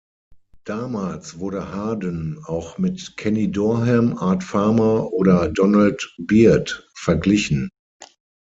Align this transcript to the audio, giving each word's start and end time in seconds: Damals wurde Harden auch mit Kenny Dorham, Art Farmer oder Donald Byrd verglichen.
Damals 0.65 1.37
wurde 1.37 1.73
Harden 1.75 2.41
auch 2.45 2.79
mit 2.79 3.17
Kenny 3.17 3.51
Dorham, 3.51 4.17
Art 4.17 4.43
Farmer 4.43 5.13
oder 5.13 5.47
Donald 5.47 6.15
Byrd 6.17 6.89
verglichen. 6.95 7.69